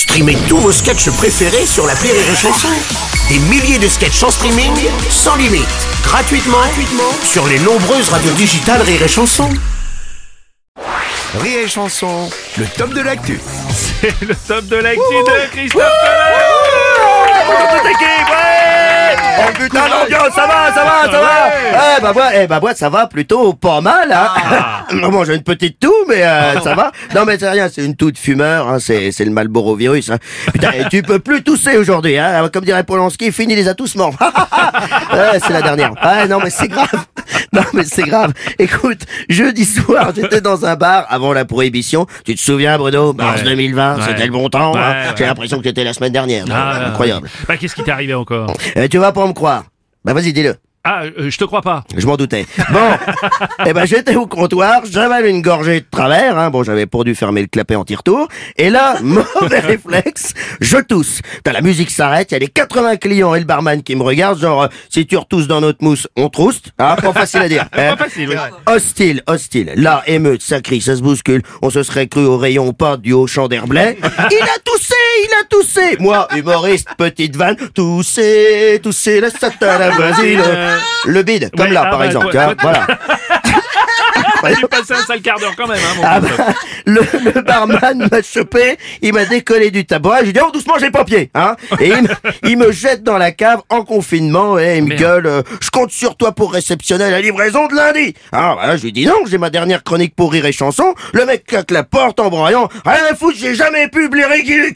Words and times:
Streamez 0.00 0.38
tous 0.48 0.56
vos 0.56 0.72
sketchs 0.72 1.10
préférés 1.10 1.66
sur 1.66 1.86
la 1.86 1.92
Rire 1.92 2.14
et 2.14 2.34
Chanson. 2.34 2.68
Des 3.28 3.38
milliers 3.38 3.78
de 3.78 3.86
sketchs 3.86 4.22
en 4.22 4.30
streaming, 4.30 4.72
sans 5.10 5.36
limite, 5.36 5.68
gratuitement, 6.02 6.56
gratuitement 6.56 7.12
sur 7.22 7.46
les 7.46 7.58
nombreuses 7.58 8.08
radios 8.08 8.32
digitales 8.32 8.80
Rire 8.80 9.02
et 9.02 9.08
Chanson. 9.08 9.50
Rire 11.38 11.58
et 11.66 11.68
Chanson, 11.68 12.30
le 12.56 12.64
top 12.78 12.94
de 12.94 13.02
l'actu. 13.02 13.38
C'est 13.74 14.18
le 14.22 14.34
top 14.48 14.64
de 14.68 14.76
l'actu 14.76 15.00
de 15.00 15.50
Christophe. 15.50 15.82
Bonjour 17.46 17.68
toute 17.68 17.84
l'équipe, 17.84 18.28
ouais 18.30 18.49
Oh 19.40 19.52
putain 19.58 19.88
l'ambiance, 19.88 20.34
ça 20.34 20.46
va, 20.46 20.72
ça 20.74 20.84
va, 20.84 21.10
ça 21.10 21.20
va 21.20 21.96
Eh 21.98 22.02
bah 22.02 22.12
moi, 22.12 22.24
eh 22.34 22.46
bah 22.46 22.60
ça 22.74 22.88
va 22.88 23.06
plutôt 23.06 23.52
pas 23.54 23.80
mal 23.80 24.12
hein. 24.12 24.28
bon 25.10 25.24
j'ai 25.24 25.34
une 25.34 25.42
petite 25.42 25.78
toux 25.80 25.92
mais 26.08 26.22
euh, 26.22 26.60
ça 26.60 26.74
va. 26.74 26.92
Non 27.14 27.24
mais 27.24 27.38
c'est 27.38 27.48
rien, 27.48 27.68
c'est 27.72 27.84
une 27.84 27.96
toux 27.96 28.10
de 28.10 28.18
fumeur, 28.18 28.68
hein. 28.68 28.78
c'est 28.80 29.12
c'est 29.12 29.24
le 29.24 29.30
Malboro 29.30 29.74
virus. 29.76 30.10
Hein. 30.10 30.18
Putain, 30.52 30.72
et 30.72 30.88
tu 30.90 31.02
peux 31.02 31.18
plus 31.18 31.42
tousser 31.42 31.76
aujourd'hui 31.76 32.18
hein. 32.18 32.48
Comme 32.52 32.64
dirait 32.64 32.84
Polanski, 32.84 33.32
fini 33.32 33.54
les 33.54 33.68
atoussements. 33.68 34.10
ouais, 34.10 35.38
c'est 35.46 35.52
la 35.52 35.62
dernière. 35.62 35.92
Ouais, 36.04 36.26
non 36.28 36.38
mais 36.42 36.50
c'est 36.50 36.68
grave. 36.68 36.88
Non 37.52 37.62
mais 37.74 37.84
c'est 37.84 38.04
grave. 38.04 38.32
Écoute, 38.58 39.00
jeudi 39.28 39.64
soir, 39.64 40.12
j'étais 40.14 40.40
dans 40.40 40.64
un 40.64 40.76
bar 40.76 41.04
avant 41.08 41.32
la 41.32 41.44
prohibition. 41.44 42.06
Tu 42.24 42.34
te 42.36 42.40
souviens 42.40 42.78
Bruno? 42.78 43.12
Mars 43.12 43.38
Ouais. 43.42 43.44
2020, 43.48 43.96
Ouais. 43.96 44.02
c'était 44.06 44.26
le 44.26 44.32
bon 44.32 44.48
temps. 44.48 44.74
hein. 44.76 44.92
Ouais. 45.08 45.14
J'ai 45.18 45.26
l'impression 45.26 45.58
que 45.58 45.64
c'était 45.64 45.82
la 45.84 45.92
semaine 45.92 46.12
dernière. 46.12 46.44
Ah, 46.50 46.86
Incroyable. 46.86 47.28
Bah 47.48 47.56
qu'est-ce 47.56 47.74
qui 47.74 47.82
t'est 47.82 47.90
arrivé 47.90 48.14
encore? 48.14 48.52
Euh, 48.76 48.86
tu 48.88 48.98
vas 48.98 49.10
pas 49.12 49.26
me 49.26 49.32
croire. 49.32 49.64
Bah 50.04 50.12
vas-y, 50.14 50.32
dis-le. 50.32 50.54
Ah, 50.82 51.02
euh, 51.02 51.28
je 51.28 51.36
te 51.36 51.44
crois 51.44 51.60
pas. 51.60 51.84
Je 51.94 52.06
m'en 52.06 52.16
doutais. 52.16 52.46
Bon, 52.72 52.78
eh 53.66 53.74
ben 53.74 53.84
j'étais 53.84 54.16
au 54.16 54.26
comptoir, 54.26 54.80
j'avale 54.90 55.26
une 55.26 55.42
gorgée 55.42 55.80
de 55.80 55.86
travers, 55.90 56.38
hein. 56.38 56.48
bon 56.48 56.62
j'avais 56.62 56.86
pour 56.86 57.04
dû 57.04 57.14
fermer 57.14 57.42
le 57.42 57.48
clapet 57.48 57.76
en 57.76 57.84
tire-tour, 57.84 58.28
et 58.56 58.70
là, 58.70 58.96
mauvais 59.02 59.58
réflexe, 59.58 60.32
je 60.62 60.78
tousse. 60.78 61.20
T'as 61.44 61.52
la 61.52 61.60
musique 61.60 61.90
s'arrête, 61.90 62.30
il 62.30 62.34
y 62.34 62.36
a 62.36 62.38
les 62.38 62.48
80 62.48 62.96
clients 62.96 63.34
et 63.34 63.40
le 63.40 63.44
barman 63.44 63.82
qui 63.82 63.94
me 63.94 64.02
regardent, 64.02 64.40
genre, 64.40 64.62
euh, 64.62 64.68
si 64.88 65.06
tu 65.06 65.18
retousses 65.18 65.46
dans 65.46 65.60
notre 65.60 65.84
mousse, 65.84 66.08
on 66.16 66.30
trouste, 66.30 66.72
hein, 66.78 66.96
pas 66.96 67.12
facile 67.12 67.42
à 67.42 67.48
dire. 67.48 67.68
hein. 67.72 67.96
Pas 67.96 68.04
facile, 68.04 68.30
oui. 68.30 68.36
Hostile, 68.64 69.22
hostile. 69.26 69.72
Là, 69.76 70.02
émeute, 70.06 70.40
ça 70.40 70.62
crie, 70.62 70.80
ça 70.80 70.96
se 70.96 71.02
bouscule. 71.02 71.42
On 71.60 71.68
se 71.68 71.82
serait 71.82 72.06
cru 72.06 72.24
au 72.24 72.38
rayon 72.38 72.72
pas 72.72 72.96
du 72.96 73.12
haut 73.12 73.26
champ 73.26 73.48
d'Herblay. 73.48 73.98
Il 74.02 74.42
a 74.42 74.58
toussé, 74.59 74.59
il 75.24 75.30
a 75.40 75.44
toussé. 75.48 75.96
Moi, 75.98 76.26
humoriste, 76.36 76.88
petite 76.96 77.36
vanne, 77.36 77.56
toussé, 77.74 78.80
toussé, 78.82 79.20
la 79.20 79.30
sata, 79.30 79.78
la 79.78 79.90
voisine. 79.90 80.40
Le 81.06 81.22
bide, 81.22 81.50
comme 81.56 81.66
Ouais, 81.68 81.72
là, 81.72 81.84
ah 81.86 81.90
par 81.90 81.98
bah, 82.00 82.06
exemple. 82.06 82.30
toi- 82.30 82.42
hein, 82.42 82.54
voilà. 82.60 82.86
J'ai 84.48 84.66
passé 84.68 84.94
un 84.94 85.04
sale 85.04 85.20
quart 85.22 85.38
d'heure 85.38 85.54
quand 85.56 85.66
même, 85.68 85.78
hein, 85.78 85.94
mon 85.96 86.02
Ah 86.04 86.20
bah, 86.20 86.28
le, 86.86 87.00
le 87.34 87.40
barman 87.42 88.08
m'a 88.10 88.22
chopé, 88.22 88.76
il 89.02 89.12
m'a 89.12 89.24
décollé 89.24 89.70
du 89.70 89.84
tabac, 89.84 90.24
j'ai 90.24 90.32
dit 90.32 90.40
oh 90.44 90.50
doucement 90.50 90.74
j'ai 90.78 90.86
le 90.86 90.92
papier, 90.92 91.30
hein. 91.34 91.56
Et 91.80 91.88
il, 91.88 92.02
me- 92.02 92.08
il 92.50 92.56
me 92.58 92.72
jette 92.72 93.02
dans 93.02 93.18
la 93.18 93.32
cave 93.32 93.60
en 93.68 93.82
confinement 93.84 94.58
et 94.58 94.76
il 94.78 94.84
me 94.84 94.88
Merde. 94.90 95.00
gueule, 95.00 95.26
euh, 95.26 95.42
je 95.60 95.70
compte 95.70 95.90
sur 95.92 96.16
toi 96.16 96.32
pour 96.32 96.52
réceptionner 96.52 97.10
la 97.10 97.20
livraison 97.20 97.66
de 97.66 97.74
lundi. 97.74 98.14
Ah 98.32 98.56
bah, 98.60 98.76
je 98.76 98.82
lui 98.82 98.92
dis 98.92 99.06
non, 99.06 99.16
j'ai 99.26 99.38
ma 99.38 99.50
dernière 99.50 99.84
chronique 99.84 100.14
pour 100.14 100.32
rire 100.32 100.46
et 100.46 100.52
chanson. 100.52 100.94
Le 101.12 101.26
mec 101.26 101.44
claque 101.46 101.70
la 101.70 101.84
porte 101.84 102.20
en 102.20 102.28
broyant, 102.30 102.68
rien 102.84 103.04
à 103.10 103.14
foutre, 103.14 103.36
j'ai 103.38 103.54
jamais 103.54 103.88
publié 103.88 104.24
Gilux. 104.44 104.74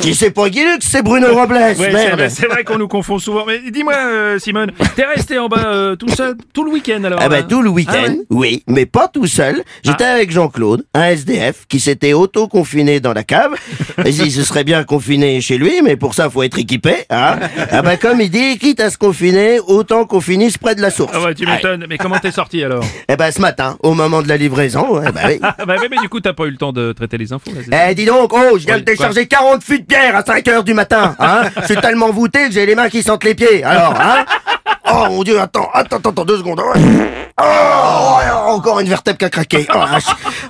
Qui 0.00 0.14
c'est 0.14 0.30
pas 0.30 0.48
Gilux, 0.48 0.78
c'est 0.80 1.02
Bruno 1.02 1.34
Robles, 1.34 1.54
Ouais, 1.54 2.28
c'est 2.28 2.46
vrai, 2.46 2.62
qu'on 2.62 2.78
nous 2.78 2.86
confond 2.88 3.18
souvent. 3.18 3.44
Mais 3.46 3.58
dis-moi, 3.70 3.94
euh, 3.96 4.38
Simone, 4.38 4.70
t'es 4.94 5.04
resté 5.04 5.38
en 5.38 5.48
bas 5.48 5.72
euh, 5.74 5.96
tout 5.96 6.08
seul 6.08 6.36
tout 6.54 6.62
le 6.64 6.70
week-end 6.70 7.02
alors 7.04 7.18
Ah 7.20 7.28
bah 7.28 7.38
hein 7.40 7.46
tout 7.48 7.62
le 7.62 7.68
week-end, 7.68 7.92
Ah 8.06 8.10
ouais. 8.10 8.18
oui, 8.30 8.62
mais 8.68 8.86
pas 8.86 9.08
tout 9.08 9.26
seul. 9.26 9.62
J'étais 9.82 10.04
avec 10.04 10.30
Jean-Claude, 10.30 10.84
un 10.94 11.04
SDF, 11.06 11.66
qui 11.68 11.80
s'était 11.80 12.12
auto-confiné 12.12 13.00
dans 13.00 13.12
la 13.12 13.24
cave. 13.24 13.54
Si 14.10 14.30
ce 14.30 14.42
serait 14.42 14.64
bien 14.64 14.84
confiné 14.84 15.40
chez 15.40 15.58
lui, 15.58 15.82
mais 15.82 15.96
pour 15.96 16.14
ça 16.14 16.30
faut 16.30 16.42
être 16.42 16.58
équipé. 16.58 16.94
Hein 17.10 17.38
ah 17.70 17.82
bah 17.82 17.96
comme 17.96 18.20
il 18.20 18.30
dit, 18.30 18.58
quitte 18.58 18.80
à 18.80 18.90
se 18.90 18.98
confiner, 18.98 19.60
autant 19.60 20.06
qu'on 20.06 20.20
finisse 20.20 20.56
près 20.58 20.74
de 20.74 20.80
la 20.80 20.90
source. 20.90 21.12
Ah 21.14 21.20
ouais, 21.22 21.34
tu 21.34 21.44
m'étonnes. 21.46 21.84
Mais 21.88 21.98
comment 21.98 22.18
t'es 22.18 22.30
sorti 22.30 22.62
alors 22.64 22.84
Eh 23.08 23.16
ben 23.16 23.30
ce 23.30 23.40
matin, 23.40 23.76
au 23.82 23.94
moment 23.94 24.22
de 24.22 24.28
la 24.28 24.36
livraison, 24.36 25.00
eh 25.02 25.08
oui. 25.26 25.38
Ah 25.42 25.56
bah 25.66 25.76
oui, 25.80 25.86
mais 25.90 25.98
du 25.98 26.08
coup 26.08 26.20
t'as 26.20 26.32
pas 26.32 26.44
eu 26.46 26.50
le 26.50 26.56
temps 26.56 26.72
de 26.72 26.92
traiter 26.92 27.18
les 27.18 27.32
infos 27.32 27.50
là. 27.68 27.90
Eh 27.90 27.94
dis 27.94 28.04
donc, 28.06 28.32
oh, 28.32 28.58
je 28.58 28.66
viens 28.66 28.78
de 28.78 28.84
décharger 28.84 29.26
40 29.26 29.62
fûts 29.62 29.80
de 29.80 29.84
bière 29.88 30.16
à 30.16 30.22
5 30.24 30.46
heures 30.48 30.64
du 30.64 30.74
matin, 30.74 31.14
hein 31.18 31.42
Je 31.60 31.66
suis 31.66 31.76
tellement 31.76 32.10
voûté 32.10 32.46
que 32.48 32.52
j'ai 32.52 32.66
les 32.66 32.74
mains 32.74 32.88
qui 32.88 33.02
sentent 33.02 33.24
les 33.24 33.34
pieds, 33.34 33.64
alors, 33.64 33.94
hein 34.00 34.24
Oh 34.90 35.06
mon 35.10 35.22
dieu, 35.22 35.38
attends, 35.40 35.68
attends, 35.74 35.96
attends, 35.96 36.10
attends, 36.10 36.24
deux 36.24 36.38
secondes. 36.38 36.62
Oh, 37.40 37.42
ouais, 37.42 38.30
encore 38.46 38.80
une 38.80 38.88
vertèbre 38.88 39.18
qui 39.18 39.24
a 39.26 39.30
craqué. 39.30 39.66
Oh, 39.74 39.78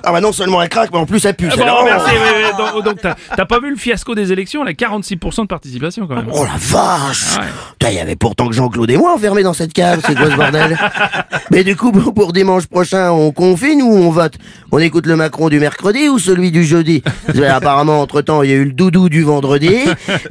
ah 0.03 0.11
bah 0.13 0.21
non 0.21 0.31
seulement 0.31 0.61
elle 0.61 0.69
craque, 0.69 0.89
mais 0.93 0.97
en 0.99 1.05
plus 1.05 1.23
elle 1.25 1.35
pue. 1.35 1.49
Ah 1.51 1.55
bon, 1.57 1.63
Oh. 1.67 1.83
merci. 1.85 2.09
oui, 2.11 2.57
donc 2.57 2.83
donc 2.83 3.15
t'as 3.35 3.45
pas 3.45 3.59
vu 3.59 3.69
le 3.69 3.75
fiasco 3.75 4.15
des 4.15 4.31
élections, 4.31 4.63
là 4.63 4.71
46% 4.71 5.41
de 5.41 5.47
participation 5.47 6.07
quand 6.07 6.15
même. 6.15 6.29
Oh 6.31 6.45
la 6.45 6.57
vache 6.57 7.37
Ouais. 7.37 7.43
Putain, 7.77 7.89
Il 7.91 7.95
y 7.97 7.99
avait 7.99 8.15
pourtant 8.15 8.47
que 8.47 8.53
Jean-Claude 8.55 8.89
et 8.89 8.97
moi 8.97 9.13
enfermés 9.13 9.43
dans 9.43 9.53
cette 9.53 9.73
cave, 9.73 10.01
c'est 10.07 10.15
quoi 10.15 10.31
ce 10.31 10.35
bordel 10.35 10.77
Mais 11.51 11.63
du 11.63 11.75
coup, 11.75 11.91
pour 11.91 12.31
dimanche 12.33 12.65
prochain, 12.67 13.11
on 13.11 13.31
confine 13.31 13.81
ou 13.81 13.93
on 13.93 14.09
vote? 14.09 14.33
On 14.71 14.77
écoute 14.77 15.07
le 15.07 15.15
Macron 15.15 15.49
du 15.49 15.59
mercredi 15.59 16.09
ou 16.09 16.19
celui 16.19 16.51
du 16.51 16.63
jeudi? 16.63 17.03
Apparemment, 17.49 18.01
entre-temps, 18.01 18.43
il 18.43 18.49
y 18.51 18.53
a 18.53 18.57
eu 18.57 18.65
le 18.65 18.71
doudou 18.71 19.09
du 19.09 19.23
vendredi. 19.23 19.75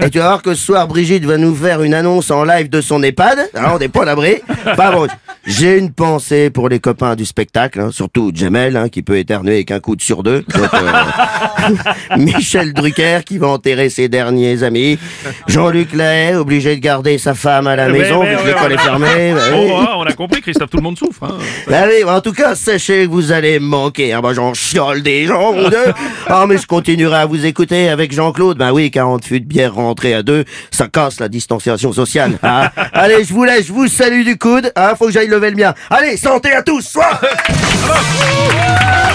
Et 0.00 0.10
tu 0.10 0.18
vas 0.18 0.26
voir 0.26 0.42
que 0.42 0.54
ce 0.54 0.64
soir, 0.64 0.86
Brigitte 0.86 1.24
va 1.24 1.38
nous 1.38 1.54
faire 1.54 1.82
une 1.82 1.94
annonce 1.94 2.30
en 2.30 2.44
live 2.44 2.68
de 2.68 2.80
son 2.80 3.02
EHPAD. 3.02 3.50
Alors, 3.54 3.74
on 3.74 3.78
n'est 3.78 3.88
pas 3.88 4.04
l'abri. 4.04 4.36
Enfin 4.66 4.92
bon, 4.92 5.08
j'ai 5.44 5.78
une 5.78 5.90
pensée 5.90 6.50
pour 6.50 6.68
les 6.68 6.78
copains 6.78 7.16
du 7.16 7.24
spectacle, 7.24 7.80
hein, 7.80 7.90
surtout 7.90 8.30
Jamel, 8.32 8.76
hein, 8.76 8.88
qui 8.88 9.02
peut 9.02 9.18
éternuer 9.18 9.54
avec 9.54 9.70
un 9.72 9.80
coup 9.80 9.96
de 9.96 10.02
sur 10.02 10.22
deux. 10.22 10.44
Donc, 10.54 10.74
euh, 10.74 12.16
Michel 12.16 12.72
Drucker 12.74 13.20
qui 13.24 13.38
va 13.38 13.48
enterrer 13.48 13.88
ses 13.88 14.08
derniers 14.08 14.62
amis. 14.62 14.98
Jean-Luc 15.48 15.92
Lahaye, 15.94 16.36
obligé 16.36 16.76
de 16.76 16.80
garder 16.80 17.18
sa 17.18 17.34
femme 17.34 17.66
à 17.66 17.74
la 17.74 17.86
Ouais, 17.86 17.98
maison 17.98 18.20
ouais, 18.20 18.36
vu 18.36 18.42
que 18.42 18.46
l'école 18.48 18.72
est 18.72 18.78
fermée. 18.78 19.32
bah 19.34 19.40
oui. 19.52 19.70
Oh, 19.72 19.86
on 19.96 20.04
a 20.04 20.12
compris, 20.12 20.42
Christophe, 20.42 20.70
tout 20.70 20.76
le 20.76 20.82
monde 20.82 20.98
souffre. 20.98 21.24
Hein. 21.24 21.38
Bah 21.68 21.84
oui, 21.88 22.04
en 22.04 22.20
tout 22.20 22.32
cas, 22.32 22.54
sachez 22.54 23.06
que 23.06 23.10
vous 23.10 23.32
allez 23.32 23.58
manquer. 23.58 24.14
J'en 24.34 24.54
chiole 24.54 25.02
des 25.02 25.26
gens, 25.26 25.52
mon 25.52 25.68
Dieu. 25.68 25.78
Ah 26.30 26.44
mais 26.46 26.58
je 26.58 26.66
continuerai 26.66 27.16
à 27.20 27.26
vous 27.26 27.46
écouter 27.46 27.88
avec 27.88 28.12
Jean-Claude. 28.12 28.58
Bah 28.58 28.72
oui, 28.72 28.90
40 28.90 29.24
fûts 29.24 29.40
de 29.40 29.46
bière 29.46 29.74
rentrés 29.74 30.12
à 30.14 30.22
deux, 30.22 30.44
ça 30.70 30.88
casse 30.88 31.20
la 31.20 31.28
distanciation 31.28 31.92
sociale. 31.92 32.38
hein. 32.42 32.68
Allez, 32.92 33.24
je 33.24 33.32
vous 33.32 33.44
laisse, 33.44 33.66
je 33.66 33.72
vous 33.72 33.88
salue 33.88 34.24
du 34.24 34.36
coude. 34.36 34.70
Ah, 34.74 34.94
faut 34.98 35.06
que 35.06 35.12
j'aille 35.12 35.28
lever 35.28 35.50
le 35.50 35.56
mien. 35.56 35.74
Allez, 35.90 36.16
santé 36.16 36.52
à 36.52 36.62
tous. 36.62 36.82
Soir 36.82 37.20